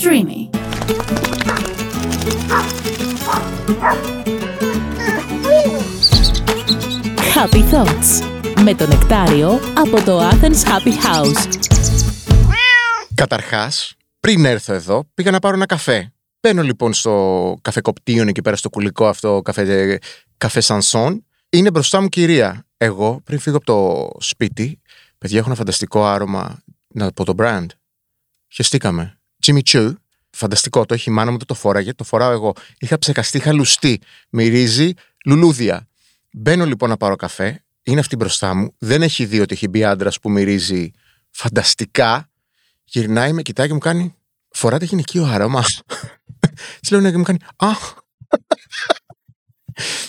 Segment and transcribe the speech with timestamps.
[0.00, 0.50] Streamy.
[7.34, 8.22] Happy Thoughts
[8.62, 11.58] με το νεκτάριο από το Athens Happy House.
[13.14, 16.12] Καταρχάς, πριν έρθω εδώ, πήγα να πάρω ένα καφέ.
[16.40, 19.98] Μπαίνω λοιπόν στο καφεκοπτίον εκεί πέρα στο κουλικό αυτό καφέ,
[20.38, 21.24] καφέ Σανσόν.
[21.48, 22.66] Είναι μπροστά μου κυρία.
[22.76, 24.80] Εγώ πριν φύγω από το σπίτι,
[25.18, 27.66] παιδιά έχω ένα φανταστικό άρωμα να πω το brand.
[28.48, 29.17] Χεστήκαμε.
[29.46, 29.92] Jimmy Choo.
[30.30, 32.52] Φανταστικό, το έχει η μάνα μου, το, το φόραγε, το φοράω εγώ.
[32.78, 34.00] Είχα ψεκαστεί, είχα λουστεί.
[34.30, 34.92] Μυρίζει
[35.24, 35.88] λουλούδια.
[36.32, 39.84] Μπαίνω λοιπόν να πάρω καφέ, είναι αυτή μπροστά μου, δεν έχει δει ότι έχει μπει
[39.84, 40.90] άντρας που μυρίζει
[41.30, 42.30] φανταστικά.
[42.84, 44.14] Γυρνάει, με κοιτάει και μου κάνει.
[44.50, 45.64] Φοράτε γυναικείο άρωμα.
[46.80, 47.38] Της λέω ναι, και μου κάνει.
[47.56, 47.68] Α.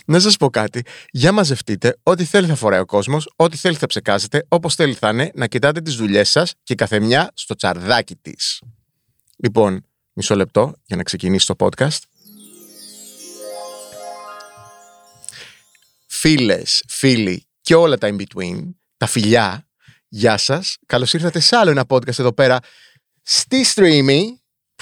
[0.06, 0.84] Να σας πω κάτι.
[1.12, 5.10] Για μαζευτείτε, ό,τι θέλει θα φοράει ο κόσμος, ό,τι θέλει θα ψεκάζετε, όπως θέλει θα
[5.10, 8.62] είναι, να κοιτάτε τις δουλειές σας και καθεμιά στο τσαρδάκι της.
[9.44, 12.00] Λοιπόν, μισό λεπτό για να ξεκινήσει το podcast.
[16.08, 19.68] Φίλες, φίλοι και όλα τα in-between, τα φιλιά,
[20.08, 20.78] γεια σας.
[20.86, 22.60] Καλώς ήρθατε σε άλλο ένα podcast εδώ πέρα
[23.22, 24.22] στη Streamy,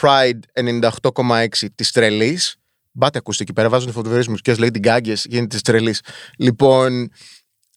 [0.02, 2.55] Pride 98,6 της Τρελής.
[2.91, 6.02] Μπάτε ακούστε εκεί πέρα, βάζουν φωτοβερές μουσικές, λέει την κάγκες, γίνεται της Τρελής.
[6.38, 7.11] Λοιπόν,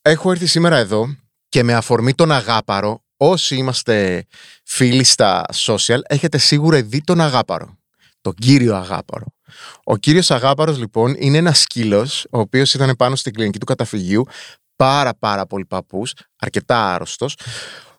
[0.02, 1.16] έχω έρθει σήμερα εδώ
[1.48, 4.26] και με αφορμή τον Αγάπαρο, όσοι είμαστε
[4.64, 7.78] φίλοι στα social, έχετε σίγουρα δει τον Αγάπαρο.
[8.20, 9.26] Τον κύριο Αγάπαρο.
[9.84, 14.26] Ο κύριος Αγάπαρος λοιπόν είναι ένας σκύλος ο οποίος ήταν πάνω στην κλινική του καταφυγίου
[14.76, 17.36] πάρα πάρα πολύ παππούς, αρκετά άρρωστος.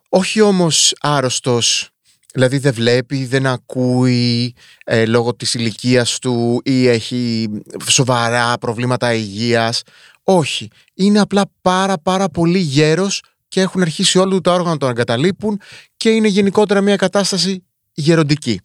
[0.10, 1.90] Όχι όμως άρρωστος
[2.34, 7.50] Δηλαδή δεν βλέπει, δεν ακούει ε, λόγω της ηλικίας του ή έχει
[7.88, 9.82] σοβαρά προβλήματα υγείας.
[10.24, 10.68] Όχι.
[10.94, 15.62] Είναι απλά πάρα πάρα πολύ γέρος και έχουν αρχίσει όλο το όργανο να τον εγκαταλείπουν
[15.98, 18.60] και είναι γενικότερα μια κατάσταση γεροντική.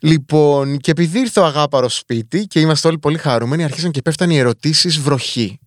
[0.00, 4.30] Λοιπόν, και επειδή ήρθε ο αγάπαρος σπίτι και είμαστε όλοι πολύ χαρούμενοι, αρχίσαν και πέφταν
[4.30, 5.58] οι ερωτήσεις βροχή.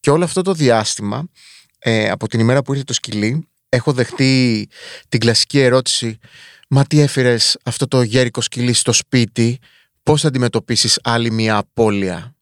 [0.00, 1.28] Και όλο αυτό το διάστημα,
[1.78, 4.68] ε, από την ημέρα που ήρθε το σκυλί, έχω δεχτεί
[5.08, 6.18] την κλασική ερώτηση
[6.68, 9.58] «Μα τι έφερες αυτό το γέρικο σκυλί στο σπίτι,
[10.02, 12.36] πώς θα αντιμετωπίσεις άλλη μια απώλεια».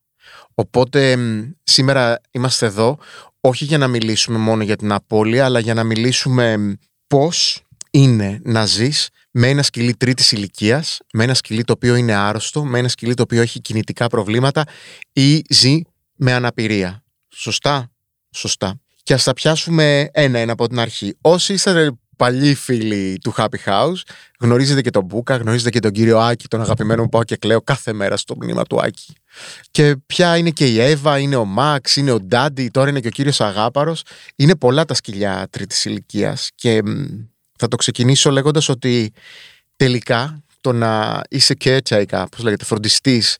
[0.54, 1.18] Οπότε
[1.62, 2.98] σήμερα είμαστε εδώ,
[3.46, 8.66] όχι για να μιλήσουμε μόνο για την απώλεια, αλλά για να μιλήσουμε πώς είναι να
[8.66, 12.88] ζεις με ένα σκυλί τρίτης ηλικίας, με ένα σκυλί το οποίο είναι άρρωστο, με ένα
[12.88, 14.64] σκυλί το οποίο έχει κινητικά προβλήματα
[15.12, 15.80] ή ζει
[16.14, 17.04] με αναπηρία.
[17.28, 17.90] Σωστά,
[18.30, 18.80] σωστά.
[19.02, 21.16] Και ας τα πιάσουμε ένα-ένα από την αρχή.
[21.20, 24.00] Όσοι είσαστε παλιοί φίλοι του Happy House,
[24.40, 27.62] γνωρίζετε και τον Μπούκα, γνωρίζετε και τον κύριο Άκη, τον αγαπημένο μου πάω και κλαίω
[27.62, 29.12] κάθε μέρα στο μνήμα του Άκη.
[29.70, 33.06] Και πια είναι και η Εύα, είναι ο Μαξ, είναι ο Ντάντι, τώρα είναι και
[33.06, 34.02] ο κύριος Αγάπαρος.
[34.36, 36.82] Είναι πολλά τα σκυλιά τρίτης ηλικίας και
[37.58, 39.12] θα το ξεκινήσω λέγοντας ότι
[39.76, 43.36] τελικά το να είσαι caretaker, πώς λέγεται, φροντιστής,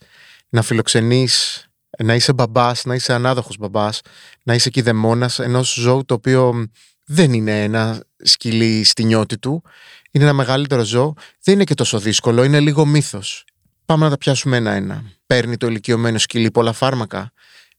[0.48, 1.66] να φιλοξενείς,
[1.98, 4.00] να είσαι μπαμπάς, να είσαι ανάδοχος μπαμπάς,
[4.42, 6.66] να είσαι κηδεμόνας ενός ζώου το οποίο
[7.04, 9.62] δεν είναι ένα σκυλί στη νιώτη του,
[10.10, 13.44] είναι ένα μεγαλύτερο ζώο, δεν είναι και τόσο δύσκολο, είναι λίγο μύθος.
[13.84, 15.04] Πάμε να τα πιάσουμε ένα-ένα.
[15.26, 17.32] Παίρνει το ηλικιωμένο σκυλί πολλά φάρμακα.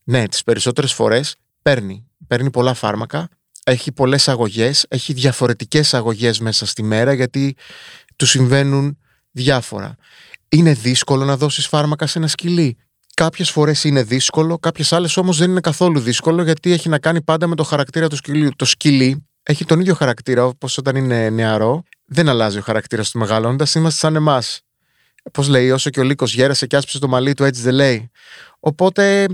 [0.04, 2.06] Ναι, τις περισσότερες φορές παίρνει.
[2.26, 3.28] Παίρνει πολλά φάρμακα
[3.68, 7.56] έχει πολλές αγωγές, έχει διαφορετικές αγωγές μέσα στη μέρα γιατί
[8.16, 8.98] του συμβαίνουν
[9.30, 9.96] διάφορα.
[10.48, 12.76] Είναι δύσκολο να δώσεις φάρμακα σε ένα σκυλί;
[13.20, 17.22] Κάποιες φορές είναι δύσκολο, κάποιες άλλες όμως δεν είναι καθόλου δύσκολο γιατί έχει να κάνει
[17.22, 18.50] πάντα με το χαρακτήρα του σκυλίου.
[18.56, 21.82] Το σκυλί έχει τον ίδιο χαρακτήρα όπως όταν είναι νεαρό.
[22.06, 24.60] Δεν αλλάζει ο χαρακτήρας του μεγαλώνοντας, είμαστε σαν εμάς.
[25.32, 28.10] Πώς λέει, όσο και ο λύκος γέρασε και άσπισε το μαλλί του, έτσι δεν λέει.
[28.60, 29.26] Οπότε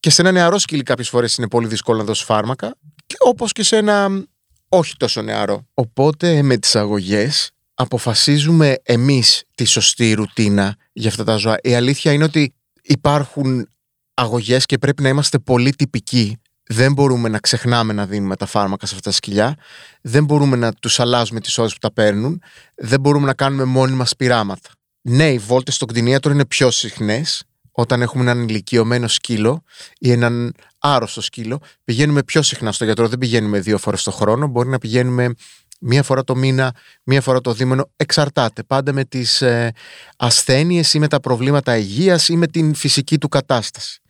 [0.00, 2.76] και σε ένα νεαρό σκυλί κάποιες φορές είναι πολύ δύσκολο να δώσει φάρμακα
[3.18, 4.24] όπως και σε ένα
[4.68, 5.66] όχι τόσο νεαρό.
[5.74, 11.56] Οπότε με τις αγωγές αποφασίζουμε εμείς τη σωστή ρουτίνα για αυτά τα ζώα.
[11.62, 12.55] Η αλήθεια είναι ότι
[12.86, 13.68] υπάρχουν
[14.14, 16.36] αγωγές και πρέπει να είμαστε πολύ τυπικοί.
[16.68, 19.56] Δεν μπορούμε να ξεχνάμε να δίνουμε τα φάρμακα σε αυτά τα σκυλιά.
[20.00, 22.42] Δεν μπορούμε να τους αλλάζουμε τις ώρες που τα παίρνουν.
[22.76, 24.70] Δεν μπορούμε να κάνουμε μόνιμα σπειράματα.
[25.00, 27.44] Ναι, οι βόλτες στο κτηνίατρο είναι πιο συχνές
[27.78, 29.62] όταν έχουμε έναν ηλικιωμένο σκύλο
[29.98, 33.08] ή έναν άρρωστο σκύλο, πηγαίνουμε πιο συχνά στο γιατρό.
[33.08, 34.46] Δεν πηγαίνουμε δύο φορές το χρόνο.
[34.46, 35.34] Μπορεί να πηγαίνουμε
[35.80, 37.90] μία φορά το μήνα, μία φορά το δίμηνο.
[37.96, 39.72] Εξαρτάται πάντα με τις ε,
[40.16, 44.00] ασθένειες ή με τα προβλήματα υγείας ή με την φυσική του κατάσταση.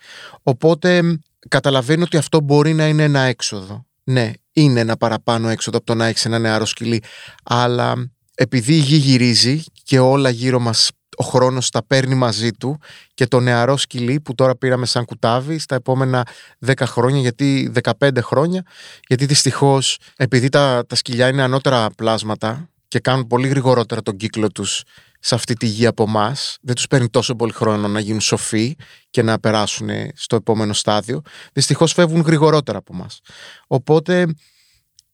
[0.43, 1.19] Οπότε
[1.49, 3.87] καταλαβαίνω ότι αυτό μπορεί να είναι ένα έξοδο.
[4.05, 7.03] Ναι, είναι ένα παραπάνω έξοδο από το να έχεις ένα νεαρό σκυλί.
[7.43, 12.79] Αλλά επειδή η γη γυρίζει και όλα γύρω μας ο χρόνος τα παίρνει μαζί του
[13.15, 16.27] και το νεαρό σκυλί που τώρα πήραμε σαν κουτάβι στα επόμενα
[16.67, 18.63] 10 χρόνια, γιατί 15 χρόνια,
[19.07, 24.51] γιατί δυστυχώς επειδή τα, τα σκυλιά είναι ανώτερα πλάσματα και κάνουν πολύ γρηγορότερα τον κύκλο
[24.51, 24.83] τους
[25.21, 26.59] σε αυτή τη γη από εμάς.
[26.63, 28.77] Δεν τους παίρνει τόσο πολύ χρόνο να γίνουν σοφοί
[29.11, 31.23] και να περάσουν στο επόμενο στάδιο.
[31.53, 33.21] Δυστυχώς φεύγουν γρηγορότερα από εμάς.
[33.67, 34.27] Οπότε,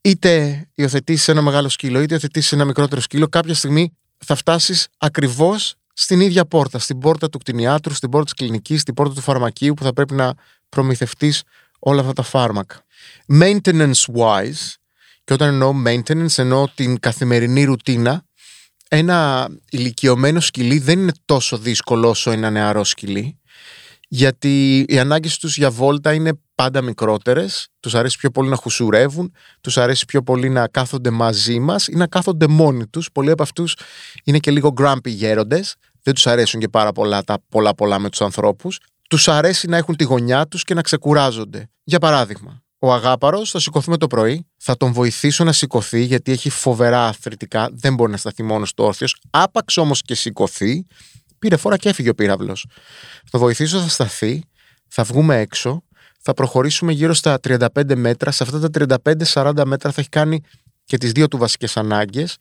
[0.00, 5.74] είτε υιοθετήσεις ένα μεγάλο σκύλο, είτε υιοθετήσεις ένα μικρότερο σκύλο, κάποια στιγμή θα φτάσεις ακριβώς
[5.92, 6.78] στην ίδια πόρτα.
[6.78, 10.14] Στην πόρτα του κτηνιάτρου, στην πόρτα της κλινικής, στην πόρτα του φαρμακείου που θα πρέπει
[10.14, 10.34] να
[10.68, 11.42] προμηθευτείς
[11.78, 12.84] όλα αυτά τα φάρμακα.
[13.40, 14.74] Maintenance wise,
[15.24, 18.24] και όταν εννοώ maintenance, εννοώ την καθημερινή ρουτίνα.
[18.88, 23.38] Ένα ηλικιωμένο σκυλί δεν είναι τόσο δύσκολο όσο ένα νεαρό σκυλί,
[24.08, 26.32] γιατί οι ανάγκες τους για βόλτα είναι
[26.62, 27.68] πάντα μικρότερες.
[27.80, 31.94] Τους αρέσει πιο πολύ να χουσουρεύουν, τους αρέσει πιο πολύ να κάθονται μαζί μας ή
[31.94, 33.12] να κάθονται μόνοι τους.
[33.12, 33.76] Πολλοί από αυτούς
[34.24, 35.74] είναι και λίγο grumpy γέροντες.
[36.02, 38.78] Δεν τους αρέσουν και πάρα πολλά τα πολλά πολλά με τους ανθρώπους.
[39.08, 41.70] Τους αρέσει να έχουν τη γωνιά τους και να ξεκουράζονται.
[41.84, 46.50] Για παράδειγμα, ο αγάπαρος θα σηκωθούμε το πρωί, θα τον βοηθήσω να σηκωθεί γιατί έχει
[46.50, 49.16] φοβερά αθλητικά, δεν μπορεί να σταθεί μόνος του όρθιος.
[49.30, 50.86] Άπαξ όμως και σηκωθεί,
[51.38, 52.66] πήρε φορά και έφυγε ο πύραυλος.
[53.14, 54.42] Θα τον βοηθήσω, θα σταθεί,
[54.88, 55.82] θα βγούμε έξω,
[56.22, 58.30] θα προχωρήσουμε γύρω στα 35 μέτρα.
[58.30, 58.86] Σε αυτά τα
[59.24, 60.40] 35-40 μέτρα θα έχει κάνει
[60.84, 62.36] και τις δύο του βασικές ανάγκες.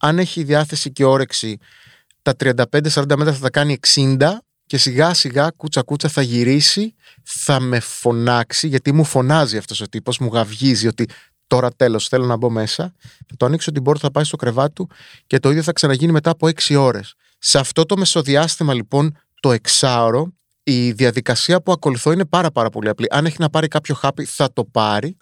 [0.00, 1.58] Αν έχει διάθεση και όρεξη,
[2.22, 4.16] τα 35-40 μέτρα θα τα κάνει 60
[4.66, 9.88] και σιγά σιγά κούτσα κούτσα θα γυρίσει, θα με φωνάξει, γιατί μου φωνάζει αυτός ο
[9.88, 11.08] τύπος, μου γαυγίζει ότι
[11.46, 12.94] τώρα τέλος θέλω να μπω μέσα,
[13.26, 14.90] θα το ανοίξω την πόρτα, θα πάει στο κρεβάτι του
[15.26, 17.14] και το ίδιο θα ξαναγίνει μετά από έξι ώρες.
[17.38, 20.32] Σε αυτό το μεσοδιάστημα λοιπόν το εξάωρο,
[20.68, 23.06] η διαδικασία που ακολουθώ είναι πάρα πάρα πολύ απλή.
[23.10, 25.16] Αν έχει να πάρει κάποιο χάπι θα το πάρει,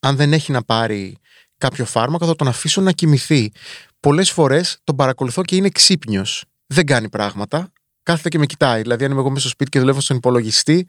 [0.00, 1.16] αν δεν έχει να πάρει
[1.58, 3.52] κάποιο φάρμακο θα τον αφήσω να κοιμηθεί.
[4.00, 6.44] Πολλές φορές τον παρακολουθώ και είναι ξύπνιος.
[6.66, 8.82] Δεν κάνει πράγματα, κάθεται και με κοιτάει.
[8.82, 10.88] Δηλαδή, αν είμαι εγώ μέσα στο σπίτι και δουλεύω στον υπολογιστή,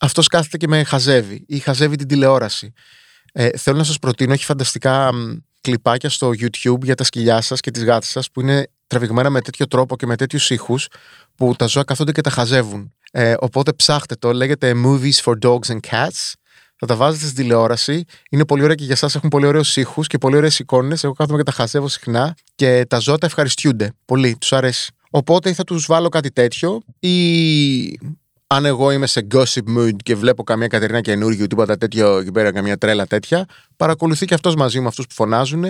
[0.00, 2.72] αυτός κάθεται και με χαζεύει ή χαζεύει την τηλεόραση.
[3.32, 5.10] Ε, θέλω να σας προτείνω, έχει φανταστικά
[5.60, 9.40] κλιπάκια στο YouTube για τα σκυλιά σας και τις γάτες σας που είναι τραβηγμένα με
[9.40, 10.88] τέτοιο τρόπο και με τέτοιους ήχους
[11.34, 12.92] που τα ζώα καθόνται και τα χαζεύουν.
[13.10, 16.32] Ε, οπότε ψάχτε το, λέγεται Movies for Dogs and Cats.
[16.80, 18.04] Θα τα βάζετε στην τηλεόραση.
[18.30, 21.04] Είναι πολύ ωραία και για εσάς έχουν πολύ ωραίους ήχους και πολύ ωραίες εικόνες.
[21.04, 24.36] Εγώ κάθομαι και τα χαζεύω συχνά και τα ζώα τα ευχαριστιούνται πολύ.
[24.40, 24.92] Τους αρέσει.
[25.10, 27.98] Οπότε ή θα τους βάλω κάτι τέτοιο ή
[28.46, 32.52] αν εγώ είμαι σε gossip mood και βλέπω καμία Κατερίνα καινούργιο τίποτα τέτοιο εκεί πέρα,
[32.52, 33.46] καμία τρέλα τέτοια,
[33.76, 35.64] παρακολουθεί και αυτός μαζί με αυτούς που φωνάζουν.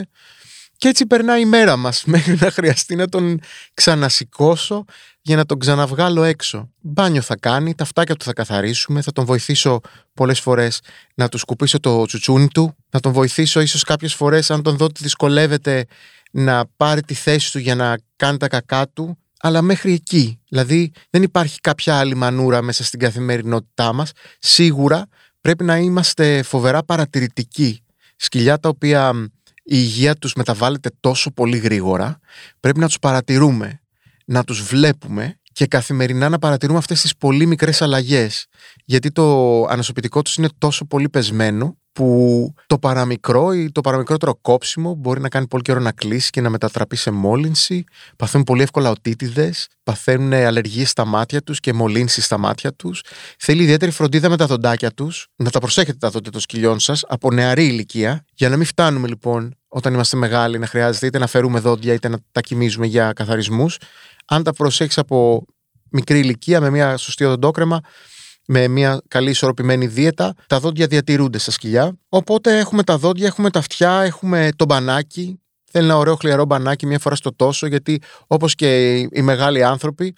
[0.79, 3.41] Και έτσι περνάει η μέρα μας μέχρι να χρειαστεί να τον
[3.75, 4.85] ξανασηκώσω
[5.23, 6.71] για να τον ξαναβγάλω έξω.
[6.81, 9.81] Μπάνιο θα κάνει, τα φτάκια του θα καθαρίσουμε, θα τον βοηθήσω
[10.15, 10.81] πολλές φορές
[11.15, 14.85] να του σκουπίσω το τσουτσούνι του, να τον βοηθήσω ίσως κάποιες φορές, αν τον δω
[14.85, 15.87] ότι δυσκολεύεται,
[16.31, 20.41] να πάρει τη θέση του για να κάνει τα κακά του αλλά μέχρι εκεί.
[20.49, 24.13] Δηλαδή δεν υπάρχει κάποια άλλη μανούρα μέσα στην καθημερινότητά μας.
[24.39, 25.07] Σίγουρα
[25.41, 27.83] πρέπει να είμαστε φοβερά παρατηρητικοί.
[28.17, 29.38] Σκυλιά τα οποία η
[29.69, 32.19] υγεία τους μεταβάλλεται τόσο πολύ γρήγορα,
[32.61, 33.81] πρέπει να τους παρατηρούμε,
[34.25, 38.47] να τους βλέπουμε και καθημερινά να παρατηρούμε αυτές τις πολύ μικρές αλλαγές.
[38.85, 44.95] Γιατί το ανασωπητικό τους είναι τόσο πολύ πεσμένο που το παραμικρό ή το παραμικρότερο κόψιμο
[44.95, 47.85] μπορεί να κάνει πολύ καιρό να κλείσει και να μετατραπεί σε μόλυνση.
[48.17, 53.03] Παθαίνουν πολύ εύκολα οτίτιδες, παθαίνουν αλλεργίες στα μάτια τους και μολύνσεις στα μάτια τους.
[53.39, 57.05] Θέλει ιδιαίτερη φροντίδα με τα δοντάκια τους, να τα προσέχετε τα δόντια των σκυλιών σας
[57.09, 61.27] από νεαρή ηλικία, για να μην φτάνουμε λοιπόν όταν είμαστε μεγάλοι να χρειάζεται είτε να
[61.27, 63.79] φέρουμε δόντια είτε να τα κοιμίζουμε για καθαρισμούς.
[64.27, 65.45] Αν τα προσέχει από
[65.91, 67.81] μικρή ηλικία με μια σωστή οδοντόκρεμα,
[68.51, 71.99] με μια καλή ισορροπημένη δίαιτα, τα δόντια διατηρούνται στα σκυλιά.
[72.09, 75.41] Οπότε έχουμε τα δόντια, έχουμε τα αυτιά, έχουμε το μπανάκι.
[75.71, 80.15] Θέλει ένα ωραίο χλιαρό μπανάκι μία φορά στο τόσο, γιατί όπως και οι μεγάλοι άνθρωποι,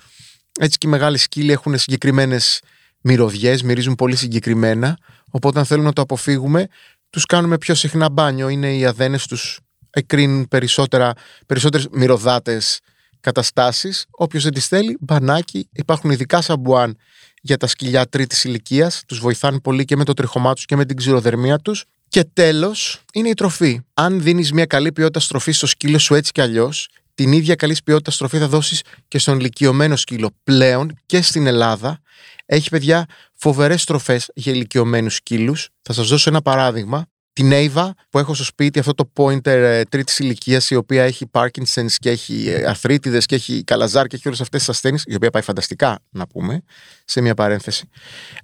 [0.61, 2.61] έτσι και οι μεγάλοι σκύλοι έχουν συγκεκριμένες
[3.01, 4.99] μυρωδιές, μυρίζουν πολύ συγκεκριμένα.
[5.31, 6.67] Οπότε, αν θέλουν να το αποφύγουμε,
[7.11, 8.49] τους κάνουμε πιο συχνά μπάνιο.
[8.49, 9.61] Είναι οι αδένες τους
[9.91, 12.81] εκρίνουν περισσότερες μυρωδάτες
[13.21, 14.05] καταστάσεις.
[14.11, 15.69] Όποιος δεν τις θέλει, μπανάκι.
[15.73, 16.97] Υπάρχουν ειδικά σαμπουάν
[17.40, 19.02] για τα σκυλιά τρίτης ηλικίας.
[19.06, 21.85] Τους βοηθάνε πολύ και με το τριχωμά τους και με την ξηροδερμία τους.
[22.09, 23.80] Και τέλος είναι η τροφή.
[23.94, 27.76] Αν δίνεις μια καλή ποιότητα στροφής στο σκύλο σου έτσι κι αλλιώς, την ίδια καλή
[27.85, 30.30] ποιότητα στροφή θα δώσεις και στον ηλικιωμένο σκύλο.
[30.44, 32.00] Πλέον και στην Ελλάδα
[32.47, 35.68] έχει παιδιά φοβερές στροφές για ηλικιωμένους σκύλους.
[35.82, 39.83] Θα σας δώσω ένα παράδειγμα την Ava που έχω στο σπίτι, αυτό το pointer ε,
[39.83, 44.29] τρίτης ηλικίας, η οποία έχει Parkinson's και έχει ε, αθρίτιδες και έχει καλαζάρ και έχει
[44.29, 46.63] όλες αυτές τις ασθένειες, η οποία πάει φανταστικά, να πούμε,
[47.05, 47.89] σε μια παρένθεση.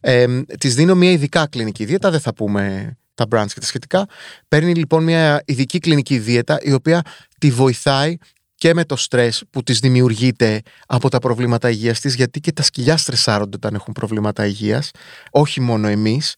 [0.00, 4.06] Ε, της δίνω μια ειδικά κλινική δίαιτα, δεν θα πούμε τα brands και τα σχετικά.
[4.48, 7.02] Παίρνει λοιπόν μια ειδική κλινική δίαιτα, η οποία
[7.38, 8.16] τη βοηθάει
[8.54, 12.62] και με το στρες που της δημιουργείται από τα προβλήματα υγείας της, γιατί και τα
[12.62, 14.90] σκυλιά στρεσάρονται όταν έχουν προβλήματα υγείας,
[15.30, 16.34] όχι μόνο εμείς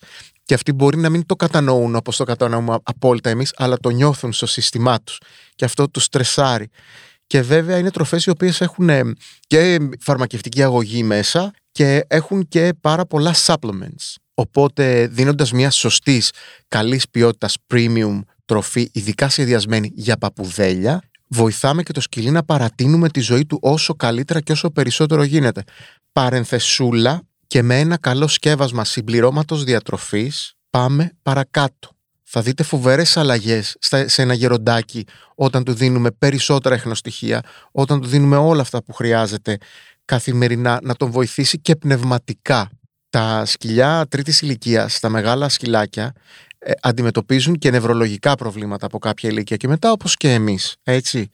[0.49, 4.33] και αυτοί μπορεί να μην το κατανοούν όπως το κατανοούμε απόλυτα εμείς, αλλά το νιώθουν
[4.33, 5.21] στο σύστημά τους
[5.55, 6.69] και αυτό τους στρεσάρει.
[7.27, 9.03] Και βέβαια είναι τροφές οι οποίες έχουν ε,
[9.47, 14.15] και φαρμακευτική αγωγή μέσα και έχουν και πάρα πολλά supplements.
[14.35, 16.33] Οπότε δίνοντας μια σωστής,
[16.69, 23.21] καλής ποιότητας premium τροφή, ειδικά σχεδιασμένη για παπουδέλια, βοηθάμε και το σκυλί να παρατείνουμε τη
[23.21, 25.63] ζωή του όσο καλύτερα και όσο περισσότερο γίνεται.
[26.13, 31.91] Παρενθεσούλα και με ένα καλό σκεύασμα συμπληρώματος διατροφής πάμε παρακάτω.
[32.23, 33.77] Θα δείτε φοβερές αλλαγές
[34.07, 39.59] σε ένα γεροντάκι όταν του δίνουμε περισσότερα εχνοστοιχεία, όταν του δίνουμε όλα αυτά που χρειάζεται
[40.05, 42.71] καθημερινά να τον βοηθήσει και πνευματικά.
[43.11, 46.13] Τα σκυλιά τρίτης ηλικίας, τα μεγάλα σκυλάκια,
[46.59, 51.31] ε, αντιμετωπίζουν και νευρολογικά προβλήματα από κάποια ηλικία και μετά όπως και εμείς, έτσι.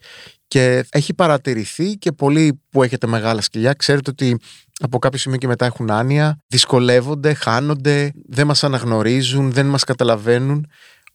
[0.49, 4.39] Και έχει παρατηρηθεί και πολλοί που έχετε μεγάλα σκυλιά ξέρετε ότι
[4.81, 10.67] από κάποιο σημείο και μετά έχουν άνοια, δυσκολεύονται, χάνονται, δεν μας αναγνωρίζουν, δεν μας καταλαβαίνουν.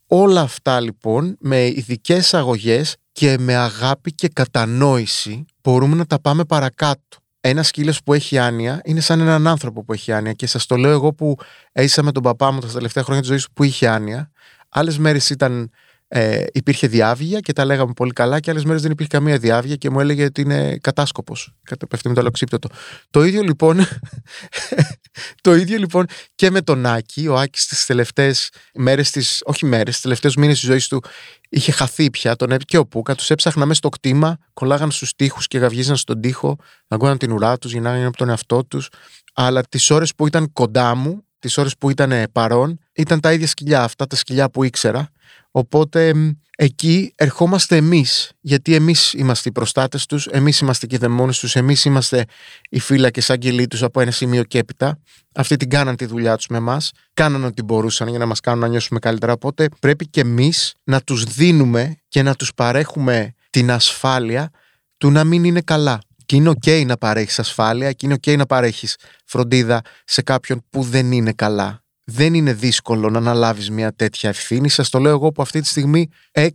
[0.07, 6.45] Όλα αυτά λοιπόν με ειδικές αγωγές και με αγάπη και κατανόηση μπορούμε να τα πάμε
[6.45, 7.17] παρακάτω.
[7.41, 10.33] Ένας σκύλος που έχει άνοια είναι σαν έναν άνθρωπο που έχει άνοια.
[10.33, 11.37] Και σας το λέω εγώ που
[11.71, 14.31] έζησα με τον παπά μου τα τελευταία χρόνια της ζωής του που είχε άνοια.
[14.69, 15.71] Άλλες μέρες ήταν
[16.11, 19.75] ε, υπήρχε διάβγεια και τα λέγαμε πολύ καλά, και άλλες μέρες δεν υπήρχε καμία διάβγεια
[19.75, 21.53] και μου έλεγε ότι είναι κατάσκοπος.
[21.89, 22.69] Πέφτει με το αλοξίπτωτο.
[23.09, 23.77] Το ίδιο λοιπόν.
[25.43, 27.27] το ίδιο λοιπόν και με τον Άκη.
[27.27, 31.03] Ο Άκης τις τελευταίες μέρες της, όχι μέρες, τις τελευταίες μήνες της ζωής του
[31.49, 32.35] είχε χαθεί πια.
[32.35, 33.15] Τον και ο Πούκα.
[33.15, 37.57] Τους έψαχνα μέσα στο κτήμα, κολλάγαν στους τοίχους και γαυγίζαν στον τοίχο, αγκώναν την ουρά
[37.57, 38.89] τους, γυρνάγαν από τον εαυτό τους.
[39.33, 43.47] Αλλά τις ώρες που ήταν κοντά μου, τις ώρες που ήταν παρόν, ήταν τα ίδια
[43.47, 45.11] σκυλιά αυτά, τα σκυλιά που ήξερα.
[45.51, 46.13] Οπότε
[46.55, 51.55] εκεί ερχόμαστε εμείς, γιατί εμείς είμαστε οι προστάτες τους, εμείς είμαστε και οι δαιμόνες τους,
[51.55, 52.25] εμείς είμαστε
[52.69, 55.00] οι φύλακες αγγελοί τους από ένα σημείο και έπειτα.
[55.33, 58.59] Αυτοί την κάναν τη δουλειά τους με εμάς, κάναν ό,τι μπορούσαν για να μας κάνουν
[58.59, 59.33] να νιώσουμε καλύτερα.
[59.33, 64.50] Οπότε πρέπει και εμείς να τους δίνουμε και να τους παρέχουμε την ασφάλεια
[64.98, 66.00] του να μην είναι καλά.
[66.25, 68.95] Και είναι OK να παρέχεις ασφάλεια και είναι OK να παρέχεις
[69.25, 74.69] φροντίδα σε κάποιον που δεν είναι καλά δεν είναι δύσκολο να αναλάβεις μια τέτοια ευθύνη.
[74.69, 76.49] Σας το λέω εγώ που αυτή τη στιγμή 6-7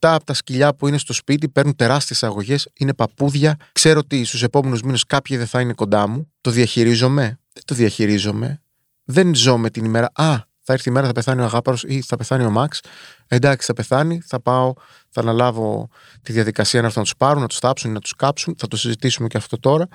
[0.00, 3.56] από τα σκυλιά που είναι στο σπίτι παίρνουν τεράστιες αγωγές, είναι παππούδια.
[3.72, 6.32] Ξέρω ότι στους επόμενους μήνες κάποιοι δεν θα είναι κοντά μου.
[6.40, 7.38] Το διαχειρίζομαι.
[7.52, 8.62] Δεν το διαχειρίζομαι.
[9.04, 10.10] Δεν ζω με την ημέρα.
[10.14, 12.80] Α, θα έρθει η μέρα, θα πεθάνει ο Αγάπαρος ή θα πεθάνει ο Μαξ.
[13.26, 14.72] Εντάξει, θα πεθάνει, θα πάω,
[15.08, 15.88] θα αναλάβω
[16.22, 18.54] τη διαδικασία να έρθουν να τους πάρουν, να τους θάψουν ή να τους κάψουν.
[18.58, 19.88] Θα το συζητήσουμε και αυτό τώρα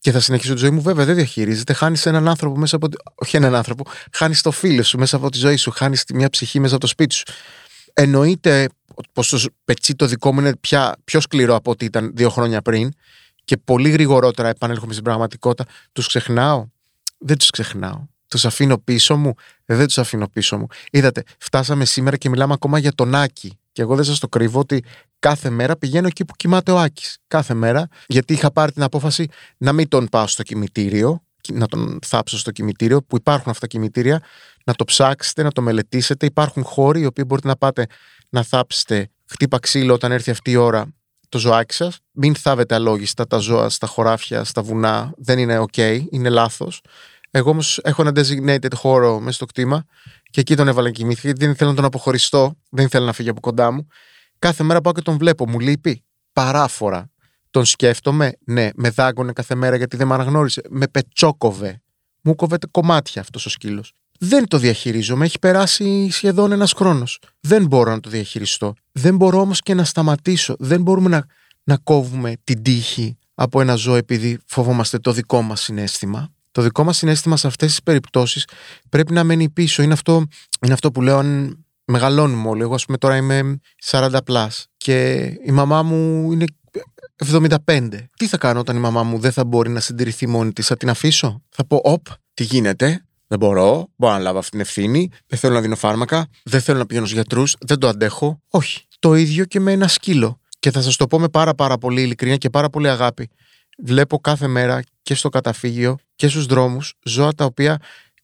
[0.00, 0.82] και θα συνεχίσω τη ζωή μου.
[0.82, 1.72] Βέβαια, δεν διαχειρίζεται.
[1.72, 2.88] Χάνεις έναν άνθρωπο μέσα από.
[3.14, 3.84] Όχι έναν άνθρωπο.
[4.12, 5.70] Χάνεις το φίλο σου μέσα από τη ζωή σου.
[5.70, 7.24] Χάνεις μια ψυχή μέσα από το σπίτι σου.
[7.92, 8.68] Εννοείται
[9.12, 12.62] πως το πετσί το δικό μου είναι πια πιο σκληρό από ό,τι ήταν δύο χρόνια
[12.62, 12.92] πριν
[13.44, 15.70] και πολύ γρηγορότερα επανέρχομαι στην πραγματικότητα.
[15.92, 16.66] Τους ξεχνάω.
[17.18, 18.06] Δεν τους ξεχνάω.
[18.28, 19.34] Τους αφήνω πίσω μου.
[19.64, 20.66] Δεν τους αφήνω πίσω μου.
[20.90, 23.58] Είδατε, φτάσαμε σήμερα και μιλάμε ακόμα για τον Άκη.
[23.72, 24.84] Και εγώ δεν σας το κρύβω ότι
[25.20, 27.18] κάθε μέρα πηγαίνω εκεί που κοιμάται ο Άκης.
[27.26, 31.22] Κάθε μέρα, γιατί είχα πάρει την απόφαση να μην τον πάω στο κημητήριο,
[31.52, 34.22] να τον θάψω στο κημητήριο, που υπάρχουν αυτά τα κημητήρια,
[34.64, 36.26] να το ψάξετε, να το μελετήσετε.
[36.26, 37.86] Υπάρχουν χώροι οι οποίοι μπορείτε να πάτε
[38.30, 40.94] να θάψετε χτύπα ξύλο όταν έρθει αυτή η ώρα
[41.28, 41.98] το ζωάκι σας.
[42.12, 45.12] Μην θάβετε αλόγιστα τα ζώα στα χωράφια, στα βουνά.
[45.16, 46.80] Δεν είναι OK, είναι λάθος.
[47.30, 49.84] Εγώ όμως έχω ένα designated χώρο μέσα στο κτήμα
[50.30, 53.28] και εκεί τον έβαλα κοιμήθηκε γιατί δεν ήθελα να τον αποχωριστώ, δεν ήθελα να φύγει
[53.28, 53.86] από κοντά μου.
[54.40, 57.10] Κάθε μέρα πάω και τον βλέπω, μου λείπει παράφορα.
[57.50, 60.62] Τον σκέφτομαι, ναι, με δάγκωνε κάθε μέρα γιατί δεν με αναγνώρισε.
[60.68, 61.82] Με πετσόκοβε.
[62.22, 63.92] Μου κόβεται κομμάτια αυτός ο σκύλος.
[64.18, 67.18] Δεν το διαχειρίζομαι, έχει περάσει σχεδόν ένας χρόνος.
[67.40, 68.74] Δεν μπορώ να το διαχειριστώ.
[68.92, 70.54] Δεν μπορώ όμως και να σταματήσω.
[70.58, 71.24] Δεν μπορούμε να,
[71.64, 76.84] να κόβουμε την τύχη από ένα ζώο επειδή φοβόμαστε το δικό μας συνέστημα το δικό
[76.84, 78.44] μας συνέστημα σε αυτές τις περιπτώσεις
[78.88, 79.82] πρέπει να μένει πίσω.
[79.82, 80.26] Είναι αυτό,
[80.64, 81.58] είναι αυτό που λέω αν
[81.90, 82.62] μεγαλώνουμε όλοι.
[82.62, 86.44] Εγώ, ας πούμε, τώρα είμαι 40 πλάς και η μαμά μου είναι
[87.66, 87.88] 75.
[88.16, 90.76] Τι θα κάνω όταν η μαμά μου δεν θα μπορεί να συντηρηθεί μόνη της, θα
[90.76, 95.08] την αφήσω; Θα πω, Οπ, τι γίνεται, δεν μπορώ, μπορώ να λάβω αυτή την ευθύνη,
[95.26, 98.40] δεν θέλω να δίνω φάρμακα, δεν θέλω να πηγαίνω στους γιατρούς, δεν το αντέχω.
[98.50, 98.86] Όχι.
[98.98, 100.40] Το ίδιο και με ένα σκύλο.
[100.58, 103.30] Και θα σας το πω με πάρα πάρα πολύ ειλικρίνεια και πάρα πολύ αγάπη
[103.82, 107.78] βλέπω κάθε μέρα και στο καταφύγιο και στους δρόμους ζώα τα οποία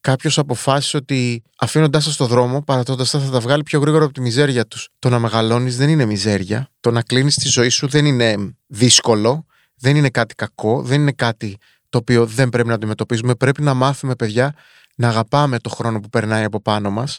[0.06, 4.12] κάποιος αποφάσισε ότι αφήνοντάς τα στο δρόμο, παρατώντας τα, θα τα βγάλει πιο γρήγορα από
[4.12, 4.88] τη μιζέρια τους.
[4.98, 6.70] Το να μεγαλώνεις δεν είναι μιζέρια.
[6.80, 9.46] Το να κλείνεις τη ζωή σου δεν είναι δύσκολο.
[9.74, 10.82] Δεν είναι κάτι κακό.
[10.82, 11.56] Δεν είναι κάτι
[11.88, 13.34] το οποίο δεν πρέπει να αντιμετωπίζουμε.
[13.34, 14.54] Πρέπει να μάθουμε, παιδιά,
[14.94, 17.18] να αγαπάμε το χρόνο που περνάει από πάνω μας.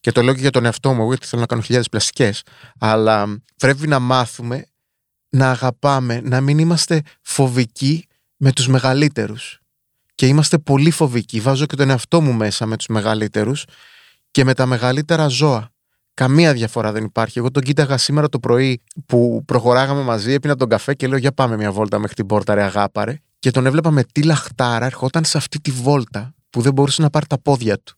[0.00, 2.32] Και το λέω και για τον εαυτό μου, γιατί θέλω να κάνω χιλιάδες πλαστικέ.
[2.78, 4.66] Αλλά πρέπει να μάθουμε
[5.28, 9.57] να αγαπάμε, να μην είμαστε φοβικοί με τους μεγαλύτερους.
[10.18, 11.40] Και είμαστε πολύ φοβικοί.
[11.40, 13.64] Βάζω και τον εαυτό μου μέσα με τους μεγαλύτερους
[14.30, 15.70] και με τα μεγαλύτερα ζώα.
[16.14, 17.38] Καμία διαφορά δεν υπάρχει.
[17.38, 21.32] Εγώ τον κοίταγα σήμερα το πρωί που προχωράγαμε μαζί, έπεινα τον καφέ και λέω: Για
[21.32, 23.18] πάμε μια βόλτα μέχρι την πόρτα, ρε αγάπαρε.
[23.38, 27.10] Και τον έβλεπα με τι λαχτάρα ερχόταν σε αυτή τη βόλτα που δεν μπορούσε να
[27.10, 27.96] πάρει τα πόδια του.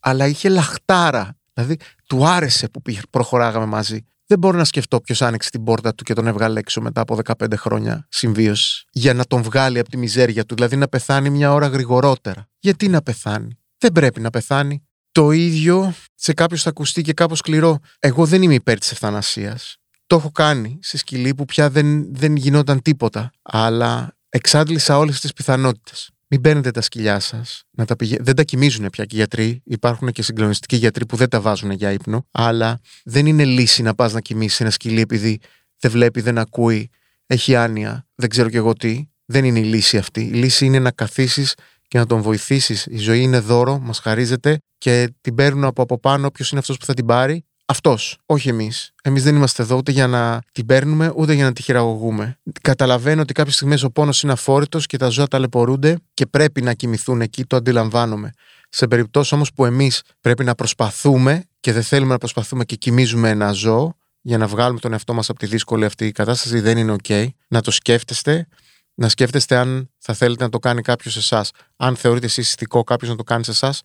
[0.00, 1.36] Αλλά είχε λαχτάρα.
[1.52, 4.06] Δηλαδή, του άρεσε που προχωράγαμε μαζί.
[4.26, 7.18] Δεν μπορώ να σκεφτώ ποιος άνοιξε την πόρτα του και τον έβγαλε έξω μετά από
[7.24, 8.84] 15 χρόνια συμβίωσης.
[8.90, 12.48] Για να τον βγάλει από τη μιζέρια του, δηλαδή να πεθάνει μια ώρα γρηγορότερα.
[12.58, 14.86] Γιατί να πεθάνει; Δεν πρέπει να πεθάνει.
[15.12, 17.78] Το ίδιο σε κάποιος θα ακουστεί και κάπως σκληρό.
[17.98, 19.76] Εγώ δεν είμαι υπέρ της ευθανασίας.
[20.06, 23.30] Το έχω κάνει σε σκυλή που πια δεν, δεν γινόταν τίποτα.
[23.42, 26.10] Αλλά εξάντλησα όλες τις πιθανότητες.
[26.28, 27.64] Μην παίρνετε τα σκυλιά σας.
[27.86, 28.16] Τα πηγα...
[28.20, 29.62] Δεν τα κοιμίζουν πια και οι γιατροί.
[29.64, 32.26] Υπάρχουν και συγκλονιστικοί γιατροί που δεν τα βάζουν για ύπνο.
[32.30, 35.40] Αλλά δεν είναι λύση να πας να κοιμήσεις ένα σκυλί επειδή
[35.78, 36.90] δεν βλέπει, δεν ακούει,
[37.26, 39.08] έχει άνοια, δεν ξέρω κι εγώ τι.
[39.24, 40.20] Δεν είναι η λύση αυτή.
[40.20, 41.54] Η λύση είναι να καθίσεις
[41.88, 42.86] και να τον βοηθήσεις.
[42.86, 46.76] Η ζωή είναι δώρο, μας χαρίζεται και την παίρνουν από, από πάνω όποιος είναι αυτός
[46.76, 47.45] που θα την πάρει.
[47.68, 48.92] Αυτός, όχι εμείς.
[49.02, 52.38] Εμείς δεν είμαστε εδώ ούτε για να την παίρνουμε, ούτε για να τη χειραγωγούμε.
[52.60, 56.74] Καταλαβαίνω ότι κάποιες στιγμές ο πόνος είναι αφόρητος και τα ζώα ταλαιπωρούνται και πρέπει να
[56.74, 58.30] κοιμηθούν εκεί, το αντιλαμβάνομαι.
[58.68, 63.28] Σε περιπτώσεις όμως που εμείς πρέπει να προσπαθούμε και δεν θέλουμε να προσπαθούμε και κοιμίζουμε
[63.28, 66.96] ένα ζώο για να βγάλουμε τον εαυτό μας από τη δύσκολη αυτή κατάσταση, δεν είναι
[67.02, 67.28] OK.
[67.48, 68.48] Να το σκέφτεστε,
[68.94, 71.50] να σκέφτεστε αν θα θέλετε να το κάνει κάποιος σε εσάς.
[71.76, 73.82] Αν θεωρείτε εσείς ηθικό κάποιος να το κάνει σε εσάς,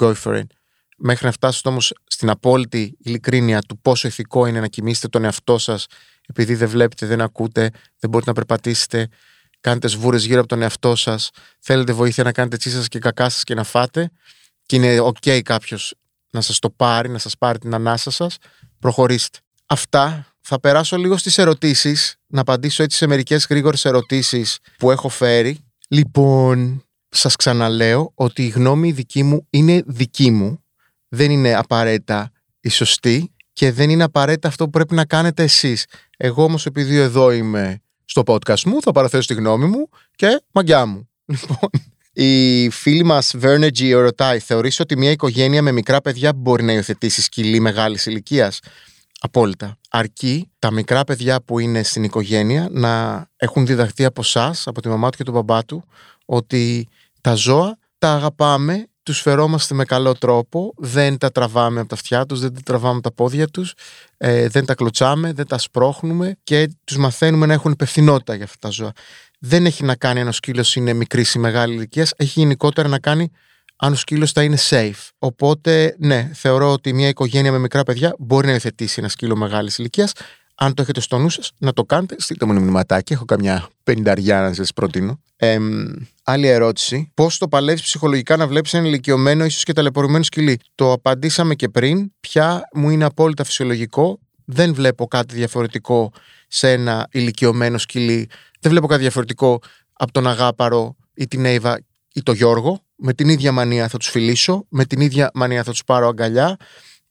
[0.00, 0.46] go for it.
[1.06, 5.58] Μέχρι να φτάσετε όμως στην απόλυτη ειλικρίνεια του πόσο ηθικό είναι να κοιμήσετε τον εαυτό
[5.58, 5.86] σας,
[6.26, 9.08] επειδή δεν βλέπετε, δεν ακούτε, δεν μπορείτε να περπατήσετε,
[9.60, 11.30] κάνετε σβούρες γύρω από τον εαυτό σας,
[11.60, 14.10] θέλετε βοήθεια να κάνετε τσί σας και κακά σας και να φάτε,
[14.66, 15.94] και είναι OK κάποιος
[16.30, 18.36] να σας το πάρει, να σας πάρει την ανάσα σας,
[18.78, 19.38] προχωρήστε.
[19.66, 20.26] Αυτά.
[20.40, 25.58] Θα περάσω λίγο στις ερωτήσεις, να απαντήσω έτσι σε μερικές γρήγορες ερωτήσεις που έχω φέρει.
[25.88, 30.63] Λοιπόν, σας ξαναλέω ότι η γνώμη δική μου είναι δική μου
[31.14, 32.30] δεν είναι απαραίτητα
[32.60, 35.86] η σωστή και δεν είναι απαραίτητα αυτό που πρέπει να κάνετε εσείς.
[36.16, 40.86] Εγώ όμως επειδή εδώ είμαι στο podcast μου θα παραθέσω τη γνώμη μου και μαγκιά
[40.86, 41.08] μου.
[41.26, 41.70] Λοιπόν,
[42.12, 47.22] η φίλη μας Vernergy ρωτάει θεωρείς ότι μια οικογένεια με μικρά παιδιά μπορεί να υιοθετήσει
[47.22, 48.60] σκυλή μεγάλης ηλικίας;
[49.20, 49.78] Απόλυτα.
[49.90, 54.88] Αρκεί τα μικρά παιδιά που είναι στην οικογένεια να έχουν διδαχθεί από εσά, από τη
[54.88, 55.84] μαμά του και τον μπαμπά του,
[56.24, 56.88] ότι
[57.20, 62.26] τα ζώα τα αγαπάμε τους φερόμαστε με καλό τρόπο, δεν τα τραβάμε από τα αυτιά
[62.26, 63.74] τους, δεν τα τραβάμε από τα πόδια τους,
[64.16, 68.58] ε, δεν τα κλωτσάμε, δεν τα σπρώχνουμε και τους μαθαίνουμε να έχουν υπευθυνότητα για αυτά
[68.60, 68.92] τα ζώα.
[69.38, 72.98] Δεν έχει να κάνει αν ο σκύλος είναι μικρής ή μεγάλης ηλικίας, έχει γενικότερα να
[72.98, 73.30] κάνει
[73.76, 75.08] αν ο σκύλος θα είναι safe.
[75.18, 79.78] Οπότε, ναι, θεωρώ ότι μια οικογένεια με μικρά παιδιά μπορεί να υιοθετήσει ένα σκύλο μεγάλης
[79.78, 80.12] ηλικίας.
[80.54, 82.16] Αν το έχετε στο νου σας, να το κάνετε.
[82.18, 83.12] Στείλτε μου ένα μηνυματάκι.
[83.12, 85.20] Έχω καμιά πενταριά να σας προτείνω.
[85.36, 85.58] Ε,
[86.24, 87.10] άλλη ερώτηση.
[87.14, 91.68] Πώς το παλεύεις ψυχολογικά να βλέπεις ένα ηλικιωμένο, ίσως και ταλαιπωρημένο σκυλί; Το απαντήσαμε και
[91.68, 92.12] πριν.
[92.20, 94.18] Πια μου είναι απόλυτα φυσιολογικό.
[94.44, 96.12] Δεν βλέπω κάτι διαφορετικό
[96.48, 98.28] σε ένα ηλικιωμένο σκυλί.
[98.60, 99.60] Δεν βλέπω κάτι διαφορετικό
[99.92, 101.78] από τον Αγάπαρο ή την Εύα
[102.14, 102.82] ή τον Γιώργο.
[102.96, 106.56] Με την ίδια μανία θα τους φιλήσω, με την ίδια μανία θα τους πάρω αγκαλιά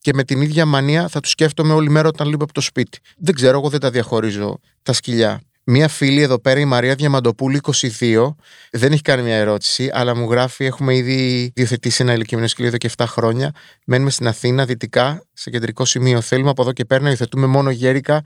[0.04, 3.00] και με την ίδια μανία θα τους σκέφτομαι όλη μέρα όταν λείπω από το σπίτι.
[3.18, 5.42] Δεν ξέρω, εγώ δεν τα διαχωρίζω τα σκυλιά.
[5.64, 7.60] Μία φίλη εδώ πέρα, η Μαρία Διαμαντοπούλη,
[8.00, 8.36] 22,
[8.72, 12.78] δεν έχει κάνει μια ερώτηση, αλλά μου γράφει: Έχουμε ήδη διοθετήσει ένα ηλικιωμένο σκυλί εδώ
[12.78, 13.52] και 7 χρόνια.
[13.86, 16.22] Μένουμε στην Αθήνα, δυτικά, σε κεντρικό σημείο.
[16.22, 18.22] Θέλουμε από εδώ και πέρα να υιοθετούμε μόνο γέρικα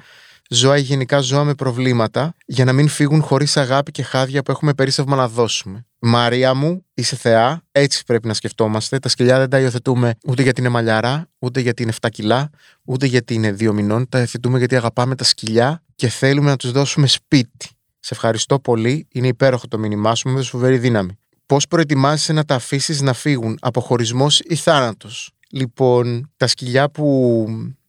[0.49, 4.51] ζώα ή γενικά ζώα με προβλήματα, για να μην φύγουν χωρίς αγάπη και χάδια που
[4.51, 5.85] έχουμε περίσσευμα να δώσουμε.
[5.99, 7.61] Μαρία μου, είσαι θεά.
[7.71, 8.99] Έτσι πρέπει να σκεφτόμαστε.
[8.99, 12.49] Τα σκυλιά δεν τα υιοθετούμε ούτε γιατί είναι μαλλιαρά, ούτε γιατί είναι 7 κιλά,
[12.83, 14.09] ούτε γιατί είναι 2 μηνών.
[14.09, 17.69] Τα υιοθετούμε γιατί αγαπάμε τα σκυλιά και θέλουμε να τους δώσουμε σπίτι.
[17.99, 19.07] Σε ευχαριστώ πολύ.
[19.11, 21.17] Είναι υπέροχο το μήνυμά σου, με φοβερή δύναμη.
[21.45, 27.45] Πώς προετοιμάζεσαι να τα αφήσεις να φύγουν, αποχωρισμός ή θάνατος; Λοιπόν, τα σκυλιά που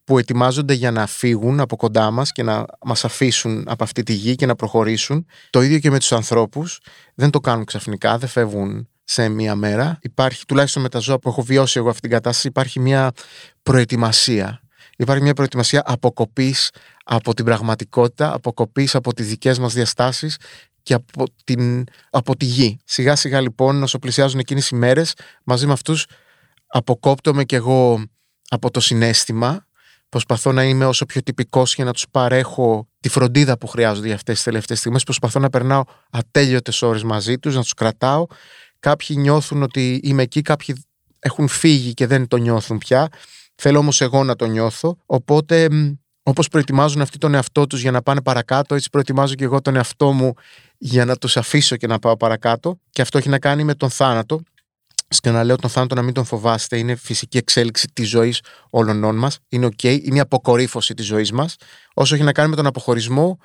[0.09, 4.13] που ετοιμάζονται για να φύγουν από κοντά μας και να μας αφήσουν από αυτή τη
[4.13, 5.25] γη και να προχωρήσουν.
[5.49, 6.79] Το ίδιο και με τους ανθρώπους.
[7.15, 9.99] Δεν το κάνουν ξαφνικά, δεν φεύγουν σε μία μέρα.
[10.01, 13.11] Υπάρχει, τουλάχιστον με τα ζώα που έχω βιώσει εγώ αυτή την κατάσταση, υπάρχει μια
[13.63, 14.61] προετοιμασία.
[14.97, 16.69] Υπάρχει μια προετοιμασία αποκοπής
[17.03, 20.37] από την πραγματικότητα, αποκοπής από τις δικές μας διαστάσεις
[20.83, 22.79] και από, την, από τη γη.
[22.85, 26.05] Σιγά σιγά λοιπόν, όσο πλησιάζουν εκείνες οι μέρες, μαζί με αυτούς
[26.67, 28.03] αποκόπτομαι κι εγώ
[28.49, 29.67] από το συνέστημα
[30.09, 34.15] Προσπαθώ να είμαι όσο πιο τυπικός για να τους παρέχω τη φροντίδα που χρειάζονται για
[34.15, 35.03] αυτές τις τελευταίες στιγμές.
[35.03, 38.25] Προσπαθώ να περνάω ατέλειωτες ώρες μαζί τους, να τους κρατάω.
[38.79, 40.83] Κάποιοι νιώθουν ότι είμαι εκεί, κάποιοι
[41.19, 43.07] έχουν φύγει και δεν το νιώθουν πια.
[43.55, 44.97] Θέλω όμως εγώ να το νιώθω.
[45.05, 45.67] Οπότε,
[46.23, 49.75] όπως προετοιμάζουν αυτοί τον εαυτό τους για να πάνε παρακάτω, έτσι προετοιμάζω και εγώ τον
[49.75, 50.33] εαυτό μου
[50.77, 52.79] για να τους αφήσω και να πάω παρακάτω.
[52.89, 54.41] Και αυτό έχει να κάνει με τον θάνατο.
[55.09, 56.77] Ξαναλέω τον θάνατο να μην τον φοβάστε.
[56.77, 59.37] Είναι φυσική εξέλιξη της ζωής όλων μας.
[59.49, 59.83] Είναι οκ.
[59.83, 61.55] Είναι η αποκορύφωση της ζωής μας.
[61.93, 63.37] Όσο έχει να κάνει με τον αποχωρισμό,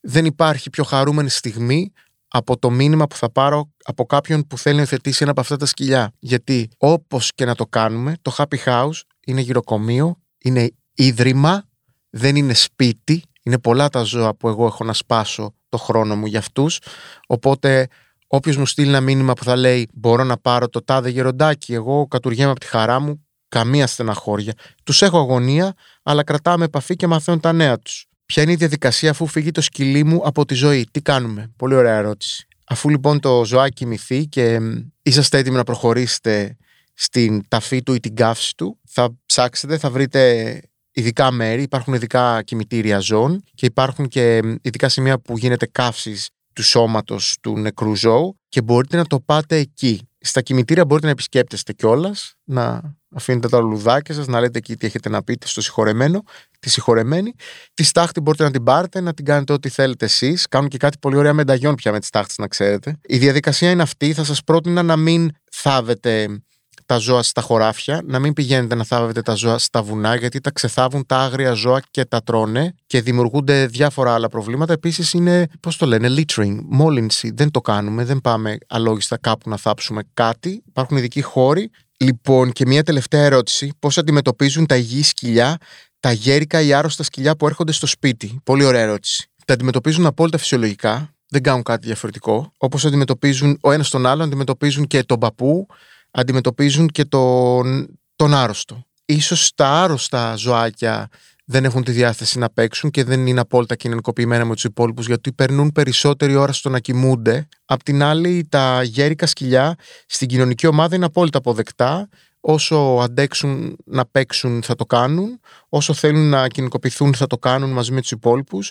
[0.00, 1.92] δεν υπάρχει πιο χαρούμενη στιγμή
[2.28, 5.56] από το μήνυμα που θα πάρω από κάποιον που θέλει να υιοθετήσει ένα από αυτά
[5.56, 6.12] τα σκυλιά.
[6.18, 11.64] Γιατί όπως και να το κάνουμε, το happy house είναι γυροκομείο, είναι ίδρυμα,
[12.10, 13.22] δεν είναι σπίτι.
[13.42, 16.78] Είναι πολλά τα ζώα που εγώ έχω να σπάσω το χρόνο μου για αυτούς.
[17.26, 17.88] Οπότε
[18.34, 22.06] Όποιος μου στείλει ένα μήνυμα που θα λέει Μπορώ να πάρω το τάδε γεροντάκι, εγώ
[22.06, 24.52] κατουργέμαι από τη χαρά μου, καμία στεναχώρια.
[24.84, 28.06] Τους έχω αγωνία, αλλά κρατάμε επαφή και μαθαίνουν τα νέα τους.
[28.26, 31.74] Ποια είναι η διαδικασία αφού φύγει το σκυλί μου από τη ζωή, τι κάνουμε; Πολύ
[31.74, 32.46] ωραία ερώτηση.
[32.66, 34.58] Αφού λοιπόν το ζωάκι κοιμηθεί και
[35.02, 36.56] είσαστε έτοιμοι να προχωρήσετε
[36.94, 40.60] στην ταφή του ή την καύση του, θα ψάξετε, θα βρείτε
[40.92, 46.62] ειδικά μέρη, υπάρχουν ειδικά κημητήρια ζώων και υπάρχουν και ειδικά σημεία που γίνεται καύσης του
[46.62, 50.08] σώματος του νεκρού ζώου και μπορείτε να το πάτε εκεί.
[50.20, 54.86] Στα κημητήρια μπορείτε να επισκέπτεστε κιόλας, να αφήνετε τα λουδάκια σας, να λέτε εκεί τι
[54.86, 56.22] έχετε να πείτε στο συγχωρεμένο,
[56.60, 57.34] τη συγχωρεμένη.
[57.74, 60.48] Τη στάχτη μπορείτε να την πάρετε, να την κάνετε ό,τι θέλετε εσείς.
[60.48, 62.98] Κάνουν και κάτι πολύ ωραία μενταγιόν πια με τι τάχτε, να ξέρετε.
[63.02, 64.12] Η διαδικασία είναι αυτή.
[64.12, 66.42] Θα σας πρότεινα να μην θάβετε
[66.86, 70.50] τα ζώα στα χωράφια, να μην πηγαίνετε να θάβετε τα ζώα στα βουνά, γιατί τα
[70.50, 74.72] ξεθάβουν τα άγρια ζώα και τα τρώνε και δημιουργούνται διάφορα άλλα προβλήματα.
[74.72, 77.32] Επίσης είναι, πώς το λένε, littering, μόλυνση.
[77.34, 80.62] Δεν το κάνουμε, δεν πάμε αλόγιστα κάπου να θάψουμε κάτι.
[80.68, 81.70] Υπάρχουν ειδικοί χώροι.
[81.96, 83.72] Λοιπόν, και μια τελευταία ερώτηση.
[83.78, 85.58] Πώς αντιμετωπίζουν τα υγιή σκυλιά
[86.00, 89.30] τα γέρικα ή άρρωστα σκυλιά που έρχονται στο σπίτι; Πολύ ωραία ερώτηση.
[89.46, 91.14] Τα αντιμετωπίζουν απόλυτα φυσιολογικά.
[91.28, 92.52] Δεν κάνουν κάτι διαφορετικό.
[92.58, 95.66] Όπως αντιμετωπίζουν ο ένας τον άλλο, αντιμετωπίζουν και τον παππού,
[96.12, 98.86] αντιμετωπίζουν και τον, τον άρρωστο.
[99.04, 101.08] Ίσως τα άρρωστα ζωάκια
[101.44, 105.32] δεν έχουν τη διάθεση να παίξουν και δεν είναι απόλυτα κοινωνικοποιημένα με τους υπόλοιπους γιατί
[105.32, 107.48] περνούν περισσότερη ώρα στο να κοιμούνται.
[107.64, 109.74] Απ' την άλλη, τα γέρικα σκυλιά
[110.06, 112.08] στην κοινωνική ομάδα είναι απόλυτα αποδεκτά.
[112.40, 117.92] Όσο αντέξουν να παίξουν θα το κάνουν, όσο θέλουν να κοινωνικοποιηθούν θα το κάνουν μαζί
[117.92, 118.70] με τους υπόλοιπους.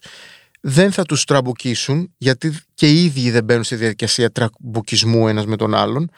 [0.62, 5.56] Δεν θα τους τραμπουκίσουν, γιατί και οι ίδιοι δεν μπαίνουν στη διαδικασία τραμπουκισμού ένας με
[5.56, 6.10] τον άλλον.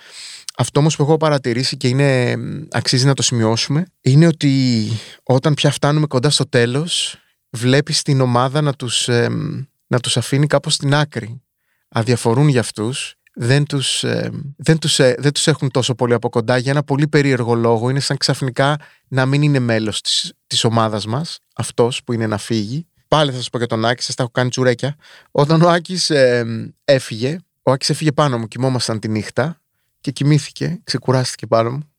[0.58, 2.36] Αυτό όμως που έχω παρατηρήσει και είναι,
[2.72, 4.88] αξίζει να το σημειώσουμε είναι ότι
[5.24, 7.18] όταν πια φτάνουμε κοντά στο τέλος
[7.50, 9.10] βλέπεις την ομάδα να τους,
[9.88, 11.42] να τους αφήνει κάπως στην άκρη.
[11.88, 14.04] Αδιαφορούν για αυτούς δεν τους,
[14.58, 17.90] δεν, τους, ε, δεν τους έχουν τόσο πολύ από κοντά για ένα πολύ περίεργο λόγο.
[17.90, 22.38] Είναι σαν ξαφνικά να μην είναι μέλος της, της ομάδας μας, αυτός που είναι να
[22.38, 22.88] φύγει.
[23.08, 24.96] Πάλι θα σας πω για τον Άκης, σας τα έχω κάνει τσουρέκια.
[25.32, 26.12] Όταν ο Άκης
[26.86, 29.62] έφυγε, ο Άκης έφυγε πάνω μου, κοιμόμασταν τη νύχτα
[30.04, 31.90] και κοιμήθηκε, ξεκουράστηκε πάνω μου.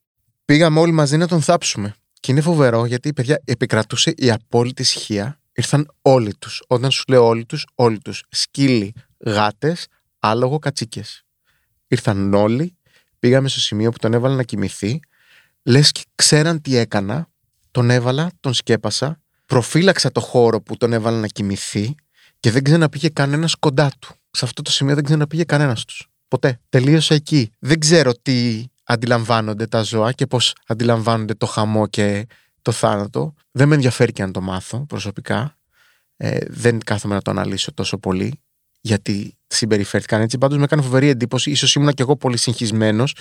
[0.45, 1.95] Πήγαμε όλοι μαζί να τον θάψουμε.
[2.19, 5.39] Και είναι φοβερό γιατί παιδιά επικρατούσε η απόλυτη ησυχία.
[5.53, 6.63] Ήρθαν όλοι τους.
[6.67, 8.23] Όταν σου λέω όλοι τους, όλοι τους.
[8.29, 8.93] Σκύλοι,
[9.25, 9.87] γάτες,
[10.19, 11.23] άλογο, κατσίκες.
[11.87, 12.77] Ήρθαν όλοι.
[13.19, 14.99] Πήγαμε στο σημείο που τον έβαλα να κοιμηθεί.
[15.63, 17.29] Λες και ξέραν τι έκανα.
[17.71, 19.21] Τον έβαλα, τον σκέπασα.
[19.45, 21.95] Προφύλαξα το χώρο που τον έβαλα να κοιμηθεί
[22.39, 24.15] και δεν ξαναπήγε κανένας κοντά του.
[24.31, 26.09] Σε αυτό το σημείο δεν ξαναπήγε κανένας τους.
[26.35, 26.59] Ποτέ.
[26.69, 27.51] Τελείωσε εκεί.
[27.59, 32.27] Δεν ξέρω τι αντιλαμβάνονται τα ζώα και πώς αντιλαμβάνονται το χαμό και
[32.61, 33.33] το θάνατο.
[33.51, 35.57] Δεν με ενδιαφέρει και αν το μάθω προσωπικά.
[36.17, 38.41] Ε, δεν κάθομαι να το αναλύσω τόσο πολύ
[38.81, 40.37] γιατί συμπεριφέρθηκαν έτσι.
[40.37, 41.51] Πάντως με έκανε φοβερή εντύπωση.
[41.51, 43.15] Ίσως ήμουν και εγώ πολύ συγχυσμένος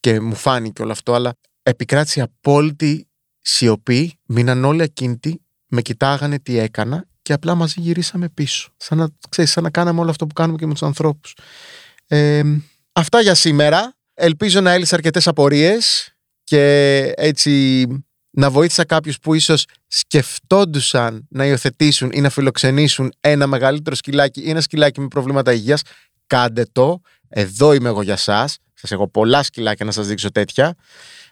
[0.00, 3.08] και μου φάνηκε όλο αυτό, αλλά επικράτησε απόλυτη
[3.40, 4.18] σιωπή.
[4.26, 8.70] Μείναν όλοι ακίνητοι, με κοιτάγανε τι έκανα και απλά μαζί γυρίσαμε πίσω.
[8.76, 11.34] Σαν να, ξέρεις, σαν να κάναμε όλο αυτό που κάνουμε και με τους ανθρώπους.
[12.12, 12.42] Ε,
[12.92, 13.94] αυτά για σήμερα.
[14.14, 17.86] Ελπίζω να έλυσα αρκετές απορίες και έτσι
[18.30, 24.50] να βοήθησα κάποιους που ίσως σκεφτόντουσαν να υιοθετήσουν ή να φιλοξενήσουν ένα μεγαλύτερο σκυλάκι ή
[24.50, 25.82] ένα σκυλάκι με προβλήματα υγείας.
[26.26, 27.00] Κάντε το.
[27.28, 28.58] Εδώ είμαι εγώ για σας.
[28.74, 30.74] Σας έχω πολλά σκυλάκια να σας δείξω τέτοια.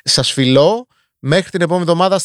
[0.05, 0.87] Σας φιλώ.
[1.19, 2.21] Μέχρι την επόμενη εβδομάδα.